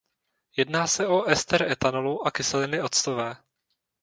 Jedná 0.57 0.87
se 0.87 1.07
o 1.07 1.23
ester 1.23 1.63
ethanolu 1.71 2.27
a 2.27 2.31
kyseliny 2.31 2.81
octové. 2.81 3.37